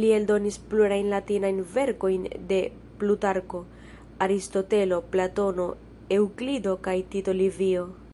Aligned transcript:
Li 0.00 0.10
eldonis 0.18 0.58
plurajn 0.74 1.08
latinajn 1.14 1.58
verkojn 1.78 2.28
de 2.52 2.60
Plutarko, 3.02 3.64
Aristotelo, 4.28 5.02
Platono, 5.16 5.68
Eŭklido 6.20 6.78
kaj 6.90 7.00
Tito 7.16 7.40
Livio. 7.44 7.88